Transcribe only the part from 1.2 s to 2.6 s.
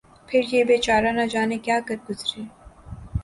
جانے کیا کر گزرے